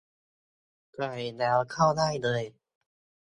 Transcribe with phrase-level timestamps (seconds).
[0.95, 2.43] ใส่แล้วเข้าได้เลย